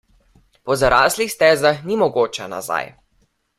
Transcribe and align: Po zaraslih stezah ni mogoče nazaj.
Po 0.65 0.73
zaraslih 0.83 1.33
stezah 1.35 1.85
ni 1.91 2.01
mogoče 2.05 2.51
nazaj. 2.57 2.91